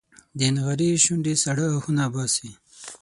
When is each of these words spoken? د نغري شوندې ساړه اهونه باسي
د 0.39 0.41
نغري 0.55 0.89
شوندې 1.03 1.33
ساړه 1.43 1.65
اهونه 1.75 2.03
باسي 2.13 2.51